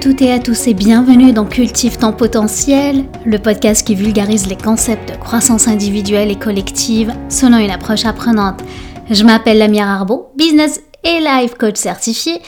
[0.00, 4.56] toutes et à tous et bienvenue dans Cultive ton potentiel, le podcast qui vulgarise les
[4.56, 8.60] concepts de croissance individuelle et collective selon une approche apprenante.
[9.10, 12.40] Je m'appelle Lamia Arbo, business et life coach certifié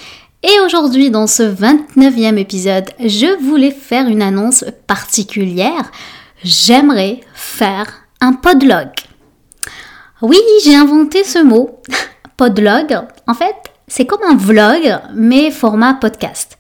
[0.45, 5.91] et aujourd'hui dans ce 29e épisode, je voulais faire une annonce particulière.
[6.45, 8.91] J'aimerais faire un podlog.
[10.23, 11.81] Oui, j'ai inventé ce mot,
[12.37, 12.97] podlog.
[13.27, 13.57] En fait,
[13.89, 16.57] c'est comme un vlog, mais format podcast.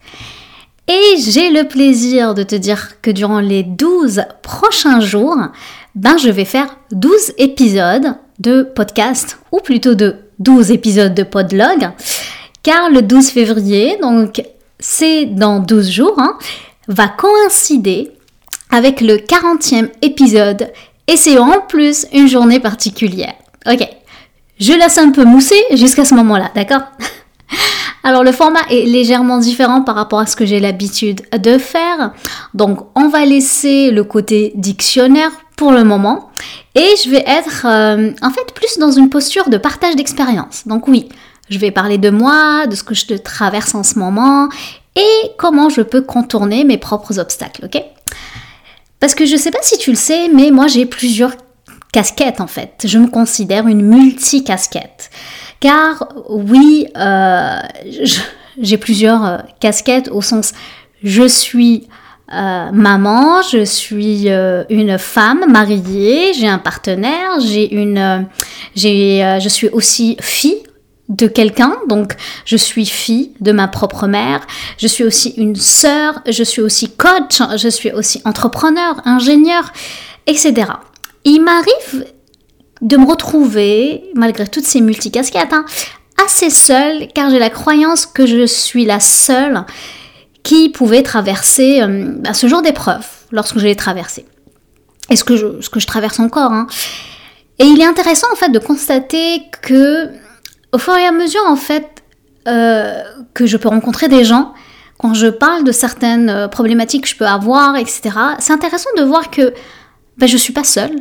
[0.91, 5.37] Et j'ai le plaisir de te dire que durant les 12 prochains jours,
[5.95, 11.91] ben je vais faire 12 épisodes de podcast, ou plutôt de 12 épisodes de podlog,
[12.65, 14.43] car le 12 février, donc
[14.81, 16.37] c'est dans 12 jours, hein,
[16.89, 18.11] va coïncider
[18.73, 20.73] avec le 40e épisode,
[21.07, 23.35] et c'est en plus une journée particulière.
[23.71, 23.87] Ok,
[24.59, 26.83] je laisse un peu mousser jusqu'à ce moment-là, d'accord?
[28.03, 32.13] Alors le format est légèrement différent par rapport à ce que j'ai l'habitude de faire.
[32.55, 36.31] Donc on va laisser le côté dictionnaire pour le moment
[36.75, 40.67] et je vais être euh, en fait plus dans une posture de partage d'expérience.
[40.67, 41.09] Donc oui,
[41.51, 44.49] je vais parler de moi, de ce que je traverse en ce moment
[44.97, 47.83] et comment je peux contourner mes propres obstacles, ok?
[49.01, 51.33] Parce que je sais pas si tu le sais, mais moi j'ai plusieurs
[51.93, 52.85] casquettes en fait.
[52.85, 55.11] Je me considère une multi-casquette.
[55.61, 57.59] Car oui, euh,
[58.59, 60.53] j'ai plusieurs euh, casquettes au sens
[61.03, 61.89] je suis
[62.33, 68.27] euh, maman, je suis une femme mariée, j'ai un partenaire, j'ai une,
[68.77, 70.63] j'ai, je suis aussi fille
[71.09, 72.15] de quelqu'un, donc
[72.45, 76.91] je suis fille de ma propre mère, je suis aussi une sœur, je suis aussi
[76.91, 79.73] coach, je suis aussi entrepreneur, ingénieur,
[80.27, 80.67] etc.
[81.25, 82.05] Il m'arrive
[82.83, 85.65] de me retrouver, malgré toutes ces multicasquettes, hein,
[86.25, 89.65] assez seule, car j'ai la croyance que je suis la seule
[90.43, 94.27] qui pouvait traverser euh, bah, ce genre d'épreuve lorsque je l'ai traversé.
[95.11, 96.53] Et ce que je, ce que je traverse encore.
[96.53, 96.67] Hein.
[97.59, 100.09] Et il est intéressant en fait de constater que
[100.73, 102.03] au fur et à mesure en fait
[102.49, 103.03] euh,
[103.35, 104.55] que je peux rencontrer des gens,
[104.99, 109.03] quand je parle de certaines euh, problématiques que je peux avoir, etc., c'est intéressant de
[109.03, 109.53] voir que
[110.17, 110.97] ben, je suis pas seule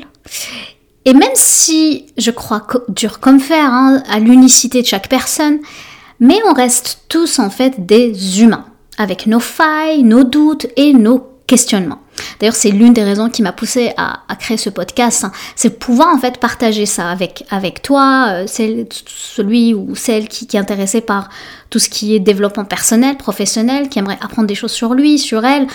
[1.10, 5.58] et même si je crois dur comme fer hein, à l'unicité de chaque personne,
[6.20, 8.66] mais on reste tous en fait des humains,
[9.00, 11.98] avec nos failles, nos doutes et nos questionnements.
[12.40, 15.24] D'ailleurs, c'est l'une des raisons qui m'a poussé à, créer ce podcast.
[15.24, 15.32] Hein.
[15.56, 20.58] C'est pouvoir en fait partager ça avec, avec toi, euh, celui ou celle qui, qui
[20.58, 21.30] est intéressé par
[21.72, 25.44] tout ce qui est développement personnel, professionnel, qui aimerait apprendre des choses sur lui, sur
[25.44, 25.66] elle.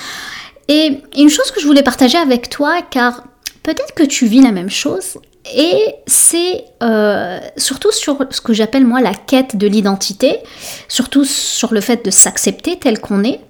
[0.68, 3.24] Et une chose que je voulais partager avec toi, car
[3.64, 5.18] peut-être que tu vis la même chose.
[5.52, 10.38] Et c'est euh, surtout sur ce que j'appelle moi la quête de l'identité,
[10.88, 13.40] surtout sur le fait de s'accepter tel qu'on est.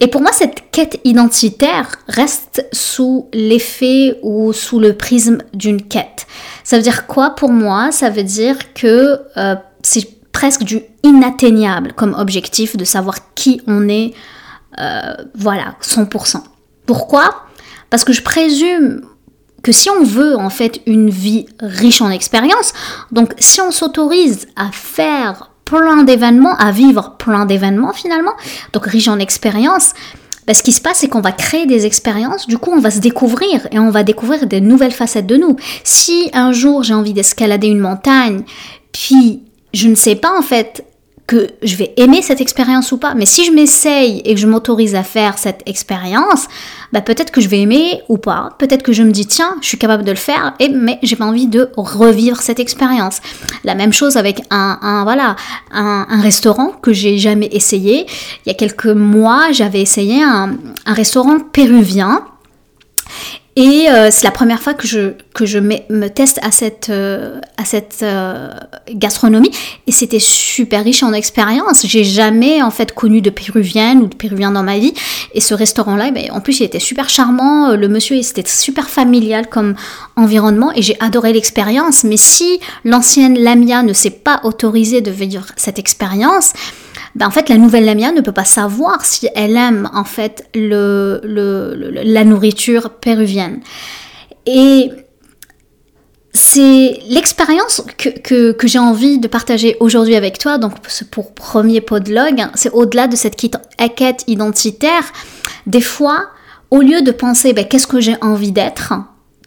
[0.00, 6.26] Et pour moi, cette quête identitaire reste sous l'effet ou sous le prisme d'une quête.
[6.64, 7.92] Ça veut dire quoi pour moi?
[7.92, 13.88] Ça veut dire que euh, c'est presque du inatteignable comme objectif de savoir qui on
[13.88, 14.14] est,
[14.80, 16.42] euh, voilà, 100%.
[16.86, 17.44] Pourquoi?
[17.88, 19.02] Parce que je présume
[19.64, 22.72] que si on veut en fait une vie riche en expérience,
[23.10, 28.34] donc si on s'autorise à faire plein d'événements, à vivre plein d'événements finalement,
[28.72, 29.94] donc riche en expérience,
[30.46, 32.90] bah, ce qui se passe, c'est qu'on va créer des expériences, du coup, on va
[32.90, 35.56] se découvrir et on va découvrir des nouvelles facettes de nous.
[35.82, 38.44] Si un jour j'ai envie d'escalader une montagne,
[38.92, 39.42] puis
[39.72, 40.84] je ne sais pas en fait
[41.26, 43.14] que je vais aimer cette expérience ou pas.
[43.14, 46.48] Mais si je m'essaye et que je m'autorise à faire cette expérience,
[46.92, 48.50] bah peut-être que je vais aimer ou pas.
[48.58, 51.16] Peut-être que je me dis tiens, je suis capable de le faire, et mais j'ai
[51.16, 53.20] pas envie de revivre cette expérience.
[53.64, 55.36] La même chose avec un, un voilà
[55.72, 58.06] un, restaurant que j'ai jamais essayé.
[58.44, 60.56] Il y a quelques mois, j'avais essayé un
[60.86, 62.22] restaurant péruvien
[63.56, 67.40] et euh, c'est la première fois que je, que je me teste à cette, euh,
[67.56, 68.50] à cette euh,
[68.90, 69.50] gastronomie.
[69.86, 71.86] Et c'était super riche en expérience.
[71.86, 74.92] J'ai jamais en fait connu de péruvienne ou de péruvien dans ma vie.
[75.34, 77.76] Et ce restaurant-là, ben, en plus, il était super charmant.
[77.76, 79.76] Le monsieur, c'était super familial comme
[80.16, 80.72] environnement.
[80.74, 82.02] Et j'ai adoré l'expérience.
[82.02, 86.54] Mais si l'ancienne Lamia ne s'est pas autorisée de vivre cette expérience,
[87.14, 90.48] ben, en fait la nouvelle Lamia ne peut pas savoir si elle aime en fait
[90.54, 93.60] le, la nourriture péruvienne.
[94.46, 94.90] Et
[96.32, 100.74] c'est l'expérience que, que, j'ai envie de partager aujourd'hui avec toi, donc
[101.10, 105.12] pour premier podlog, hein, c'est au-delà de cette quête identitaire.
[105.66, 106.30] Des fois,
[106.70, 108.92] au lieu de penser ben, qu'est-ce que j'ai envie d'être,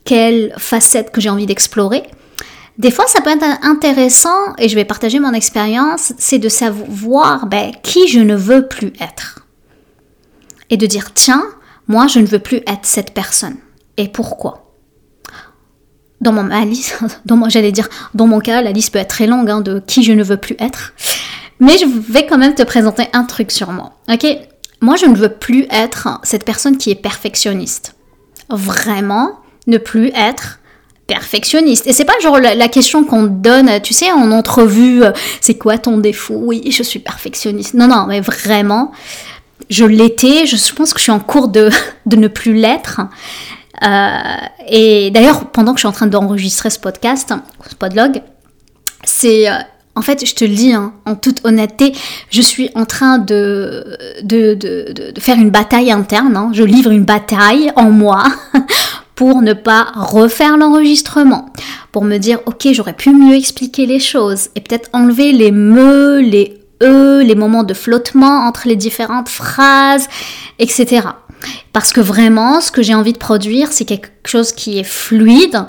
[0.05, 2.03] quelle facette que j'ai envie d'explorer,
[2.77, 7.47] des fois, ça peut être intéressant, et je vais partager mon expérience, c'est de savoir
[7.47, 9.45] ben, qui je ne veux plus être.
[10.69, 11.45] et de dire tiens,
[11.87, 13.55] moi je ne veux plus être cette personne.
[13.95, 14.73] Et pourquoi?
[16.19, 19.09] Dans mon, ma liste, dans mon, j'allais dire, dans mon cas, la liste peut être
[19.09, 20.93] très longue hein, de qui je ne veux plus être.
[21.59, 23.93] Mais je vais quand même te présenter un truc sur moi.
[24.11, 24.25] Ok?
[24.81, 27.95] Moi, je ne veux plus être cette personne qui est perfectionniste.
[28.49, 30.59] Vraiment, ne plus être
[31.07, 31.87] perfectionniste.
[31.87, 35.11] Et c'est pas genre la, question qu'on donne, tu sais, en entrevue, euh,
[35.41, 36.35] c'est quoi ton défaut?
[36.37, 37.73] Oui, je suis perfectionniste.
[37.73, 38.91] Non, non, mais vraiment,
[39.69, 41.69] je l'étais, je pense que je suis en cours de,
[42.05, 43.01] de ne plus l'être.
[43.83, 44.19] Euh,
[44.67, 47.33] et d'ailleurs, pendant que je suis en train d'enregistrer ce podcast,
[47.67, 48.21] ce podlog,
[49.03, 49.49] c'est...
[49.49, 49.55] Euh,
[49.95, 51.91] en fait, je te le dis hein, en toute honnêteté,
[52.29, 56.37] je suis en train de, de, de, de faire une bataille interne.
[56.37, 56.51] Hein.
[56.53, 58.25] Je livre une bataille en moi
[59.17, 61.47] pour ne pas refaire l'enregistrement,
[61.91, 66.19] pour me dire ok j'aurais pu mieux expliquer les choses et peut-être enlever les me,
[66.21, 70.07] les e, les moments de flottement entre les différentes phrases,
[70.59, 71.07] etc.
[71.73, 75.65] Parce que vraiment, ce que j'ai envie de produire, c'est quelque chose qui est fluide.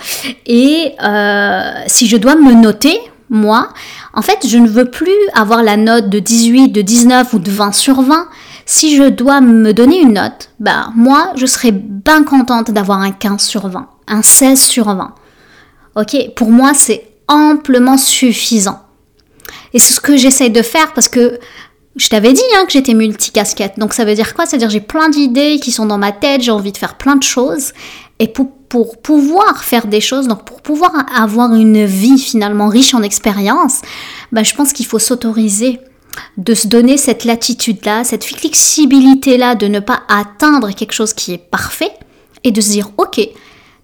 [0.46, 2.98] Et euh, si je dois me noter,
[3.30, 3.70] moi,
[4.14, 7.50] en fait, je ne veux plus avoir la note de 18, de 19 ou de
[7.50, 8.28] 20 sur 20.
[8.70, 13.12] Si je dois me donner une note, bah, moi, je serais bien contente d'avoir un
[13.12, 15.14] 15 sur 20, un 16 sur 20.
[15.96, 18.78] Ok, pour moi, c'est amplement suffisant.
[19.72, 21.38] Et c'est ce que j'essaye de faire parce que
[21.96, 23.78] je t'avais dit hein, que j'étais multicasquette.
[23.78, 24.44] Donc ça veut dire quoi?
[24.44, 26.98] Ça veut dire j'ai plein d'idées qui sont dans ma tête, j'ai envie de faire
[26.98, 27.72] plein de choses.
[28.18, 32.92] Et pour, pour pouvoir faire des choses, donc pour pouvoir avoir une vie finalement riche
[32.92, 33.80] en expérience,
[34.30, 35.80] ben, je pense qu'il faut s'autoriser
[36.36, 41.38] de se donner cette latitude-là, cette flexibilité-là de ne pas atteindre quelque chose qui est
[41.38, 41.92] parfait
[42.44, 43.20] et de se dire ok,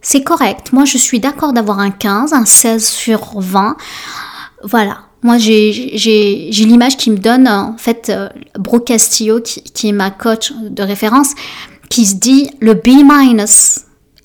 [0.03, 3.77] c'est correct, moi je suis d'accord d'avoir un 15, un 16 sur 20.
[4.63, 8.29] Voilà, moi, j'ai l'image qui me donne, en fait, euh,
[8.59, 11.29] Bro Castillo, qui, est ma coach de référence,
[11.89, 13.03] qui se dit le B-,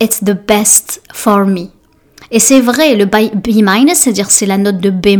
[0.01, 1.69] it's the best for me.
[2.31, 5.17] Et c'est vrai, le B-, c'est-à-dire c'est la note de B-,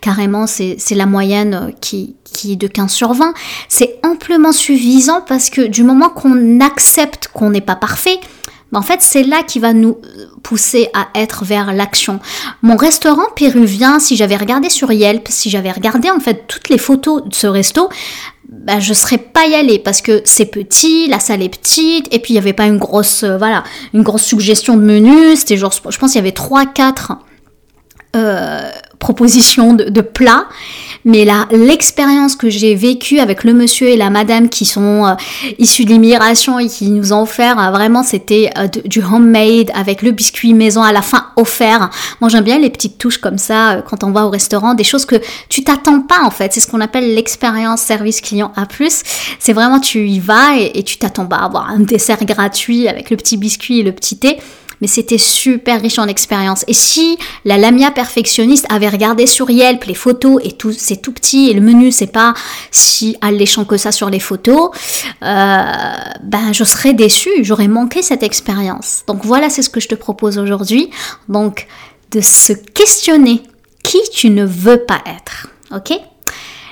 [0.00, 3.34] carrément c'est la moyenne euh, qui, qui est de 15 sur 20,
[3.68, 8.18] c'est amplement suffisant parce que du moment qu'on accepte qu'on n'est pas parfait,
[8.78, 9.98] en fait, c'est là qui va nous
[10.42, 12.20] pousser à être vers l'action.
[12.62, 16.78] Mon restaurant péruvien, si j'avais regardé sur Yelp, si j'avais regardé en fait toutes les
[16.78, 17.88] photos de ce resto,
[18.48, 22.18] bah, je serais pas y aller parce que c'est petit, la salle est petite, et
[22.18, 23.64] puis il n'y avait pas une grosse, euh, voilà,
[23.94, 25.36] une grosse suggestion de menu.
[25.36, 27.16] C'était genre, je pense qu'il y avait 3-4
[28.16, 28.70] euh,
[29.00, 30.46] propositions de, de plats
[31.04, 35.14] mais là, l'expérience que j'ai vécue avec le monsieur et la madame qui sont euh,
[35.58, 40.02] issus de l'immigration et qui nous ont offert, euh, vraiment, c'était euh, du homemade avec
[40.02, 41.88] le biscuit maison à la fin offert.
[42.20, 45.06] Moi, j'aime bien les petites touches comme ça quand on va au restaurant, des choses
[45.06, 45.16] que
[45.48, 46.52] tu t'attends pas en fait.
[46.52, 48.66] C'est ce qu'on appelle l'expérience service client A+.
[49.38, 52.88] C'est vraiment tu y vas et, et tu t'attends pas à avoir un dessert gratuit
[52.88, 54.38] avec le petit biscuit et le petit thé
[54.80, 56.64] mais c'était super riche en expérience.
[56.68, 61.12] Et si la Lamia perfectionniste avait regardé sur Yelp les photos et tout, c'est tout
[61.12, 62.34] petit et le menu c'est pas
[62.70, 64.70] si alléchant que ça sur les photos,
[65.22, 65.62] euh,
[66.22, 69.02] ben je serais déçue, j'aurais manqué cette expérience.
[69.06, 70.90] Donc voilà, c'est ce que je te propose aujourd'hui.
[71.28, 71.66] Donc
[72.10, 73.42] de se questionner
[73.82, 75.48] qui tu ne veux pas être.
[75.74, 75.92] Ok?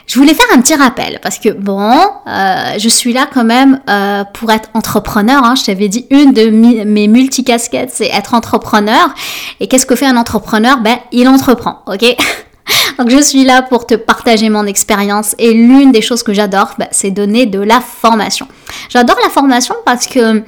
[0.09, 1.93] Je voulais faire un petit rappel parce que bon,
[2.27, 5.45] euh, je suis là quand même euh, pour être entrepreneur.
[5.45, 5.55] Hein.
[5.55, 9.15] Je t'avais dit une de mes multicasquettes, c'est être entrepreneur.
[9.61, 10.79] Et qu'est-ce que fait un entrepreneur?
[10.81, 12.17] Ben, il entreprend, ok?
[12.99, 16.75] Donc je suis là pour te partager mon expérience et l'une des choses que j'adore,
[16.79, 18.49] ben, c'est donner de la formation.
[18.89, 20.43] J'adore la formation parce que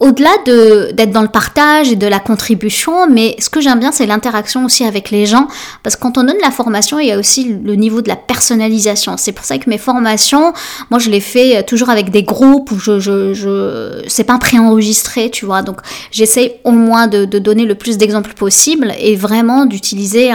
[0.00, 3.92] au-delà de, d'être dans le partage et de la contribution, mais ce que j'aime bien,
[3.92, 5.46] c'est l'interaction aussi avec les gens,
[5.84, 8.16] parce que quand on donne la formation, il y a aussi le niveau de la
[8.16, 9.16] personnalisation.
[9.16, 10.52] C'est pour ça que mes formations,
[10.90, 15.30] moi, je les fais toujours avec des groupes où je, je, je c'est pas préenregistré,
[15.30, 15.62] tu vois.
[15.62, 15.78] Donc,
[16.10, 20.30] j'essaie au moins de, donner le plus d'exemples possible et vraiment d'utiliser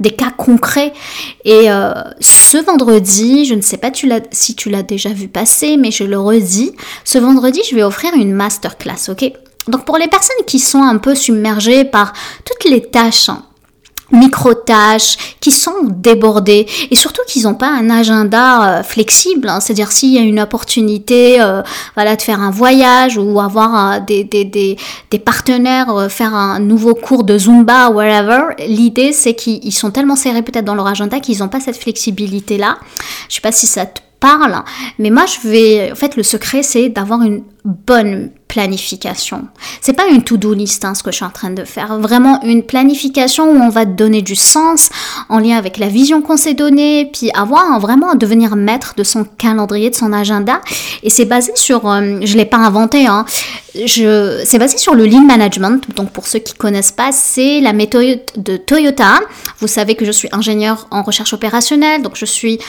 [0.00, 0.92] des cas concrets.
[1.44, 3.90] Et euh, ce vendredi, je ne sais pas
[4.30, 6.72] si tu l'as déjà vu passer, mais je le redis,
[7.04, 9.32] ce vendredi, je vais offrir une masterclass ok
[9.68, 12.12] Donc pour les personnes qui sont un peu submergées par
[12.44, 13.44] toutes les tâches hein,
[14.14, 19.60] micro-tâches, qui sont débordées et surtout qu'ils n'ont pas un agenda euh, flexible, hein.
[19.60, 21.62] c'est-à-dire s'il y a une opportunité euh,
[21.94, 27.24] voilà, de faire un voyage ou avoir euh, des, des, partenaires, faire un nouveau cours
[27.24, 31.48] de Zumba, whatever, l'idée c'est qu'ils sont tellement serrés peut-être dans leur agenda qu'ils n'ont
[31.48, 32.78] pas cette flexibilité-là.
[33.28, 34.00] Je sais pas si ça te
[34.98, 39.48] Mais moi, je vais, en fait, le secret, c'est d'avoir une bonne planification.
[39.80, 42.40] C'est pas une to-do list hein, ce que je suis en train de faire, vraiment
[42.42, 44.90] une planification où on va donner du sens
[45.28, 49.02] en lien avec la vision qu'on s'est donnée, puis avoir vraiment à devenir maître de
[49.02, 50.60] son calendrier, de son agenda.
[51.02, 53.24] Et c'est basé sur, euh, je l'ai pas inventé, hein,
[53.74, 55.82] je, c'est basé sur le lean management.
[55.96, 59.20] Donc pour ceux qui connaissent pas, c'est la méthode de Toyota.
[59.58, 62.60] Vous savez que je suis ingénieur en recherche opérationnelle, donc je suis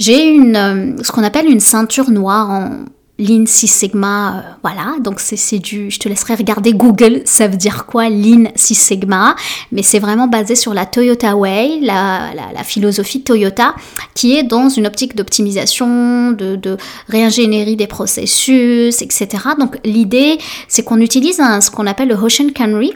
[0.00, 2.70] j'ai une, euh, ce qu'on appelle une ceinture noire en
[3.18, 7.58] Lean Six Sigma, euh, voilà, donc c'est du, je te laisserai regarder Google, ça veut
[7.58, 9.36] dire quoi Lean Six Sigma,
[9.72, 13.74] mais c'est vraiment basé sur la Toyota Way, la, la, philosophie Toyota,
[14.14, 16.78] qui est dans une optique d'optimisation, de, de
[17.08, 19.28] réingénierie des processus, etc.
[19.58, 22.94] Donc l'idée, c'est qu'on utilise ce qu'on appelle le Ocean Canary,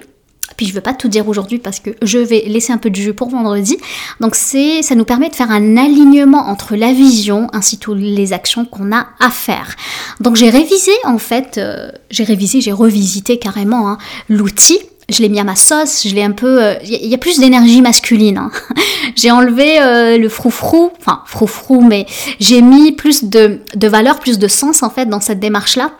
[0.56, 2.96] puis je veux pas tout dire aujourd'hui parce que je vais laisser un peu de
[2.96, 3.76] jeu pour vendredi.
[4.20, 8.32] Donc c'est, ça nous permet de faire un alignement entre la vision ainsi que les
[8.32, 9.76] actions qu'on a à faire.
[10.20, 14.78] Donc j'ai révisé en fait, euh, j'ai révisé, j'ai revisité carrément hein, l'outil
[15.10, 16.60] je l'ai mis à ma sauce, je l'ai un peu...
[16.84, 18.38] Il euh, y, a plus d'énergie masculine.
[18.38, 18.50] Hein.
[19.16, 22.06] j'ai enlevé euh, le froufrou, enfin froufrou, mais
[22.40, 25.92] j'ai mis plus de, de valeur, plus de sens en fait dans cette démarche-là.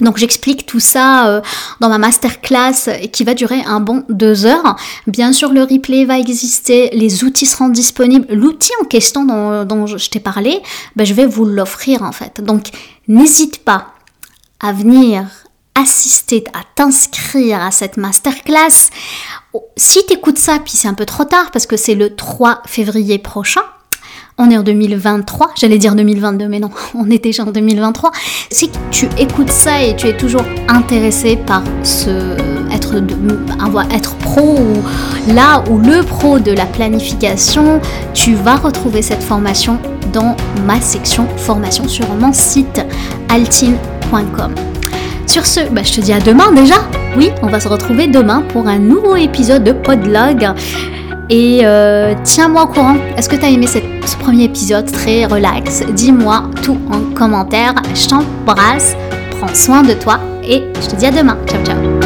[0.00, 1.40] Donc j'explique tout ça euh,
[1.80, 4.76] dans ma masterclass qui va durer un bon deux heures.
[5.06, 8.26] Bien sûr le replay va exister, les outils seront disponibles.
[8.30, 9.24] L'outil en question
[9.64, 10.60] dont, je t'ai parlé,
[10.96, 12.40] ben, je vais vous l'offrir en fait.
[12.40, 12.68] Donc
[13.08, 13.88] n'hésite pas
[14.60, 15.24] à venir
[15.74, 18.90] assister, à t'inscrire à cette masterclass.
[19.76, 22.62] Si tu écoutes ça, puis c'est un peu trop tard parce que c'est le 3
[22.66, 23.62] février prochain,
[24.40, 28.10] on est en 2023, j'allais dire 2022, mais non, on est déjà en 2023.
[28.50, 32.10] Si tu écoutes ça et tu es toujours intéressé par ce
[32.72, 32.94] être,
[33.94, 37.80] être pro ou là ou le pro de la planification,
[38.14, 39.78] tu vas retrouver cette formation
[40.12, 42.80] dans ma section formation sur mon site
[43.28, 44.54] altine.com.
[45.26, 46.76] Sur ce, bah, je te dis à demain déjà.
[47.16, 50.48] Oui, on va se retrouver demain pour un nouveau épisode de Podlog.
[51.30, 55.84] Et euh, tiens-moi au courant, est-ce que tu as aimé ce premier épisode très relax?
[55.94, 57.74] Dis-moi tout en commentaire.
[57.94, 58.96] Je t'embrasse,
[59.38, 61.38] prends soin de toi et je te dis à demain.
[61.46, 61.99] Ciao ciao